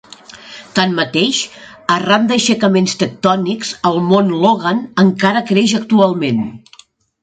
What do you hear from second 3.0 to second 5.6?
tectònics, el Mont Logan encara